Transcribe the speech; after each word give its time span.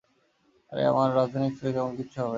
আরে 0.71 0.81
আমার, 0.85 1.09
রাজধানী 1.15 1.45
এক্সপ্রেস, 1.47 1.75
এমন 1.75 1.93
কিচ্ছু 1.95 2.17
হবে 2.17 2.25
না। 2.25 2.29